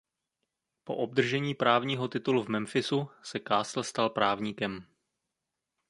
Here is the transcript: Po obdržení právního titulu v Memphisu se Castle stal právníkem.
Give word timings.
Po 0.83 0.95
obdržení 0.95 1.55
právního 1.55 2.07
titulu 2.07 2.43
v 2.43 2.47
Memphisu 2.47 3.09
se 3.23 3.39
Castle 3.47 3.83
stal 3.83 4.09
právníkem. 4.09 4.87